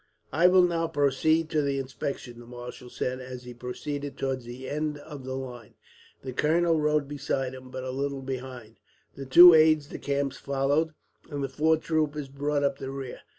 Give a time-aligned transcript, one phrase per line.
[0.33, 4.67] "I will now proceed to the inspection," the marshal said, and he proceeded towards the
[4.67, 5.75] end of the line.
[6.23, 8.77] The colonel rode beside him, but a little behind.
[9.13, 10.95] The two aides de camp followed,
[11.29, 13.19] and the four troopers brought up the rear.